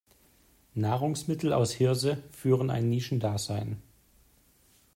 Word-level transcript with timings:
Nahrungsmittel 0.73 1.53
aus 1.53 1.73
Hirse 1.73 2.23
führen 2.31 2.71
ein 2.71 2.89
Nischendasein. 2.89 3.83